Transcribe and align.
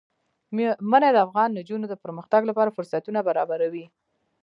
منی 0.89 1.09
د 1.13 1.17
افغان 1.27 1.49
نجونو 1.57 1.85
د 1.89 1.93
پرمختګ 2.03 2.41
لپاره 2.49 2.73
فرصتونه 2.77 3.19
برابروي. 3.27 3.85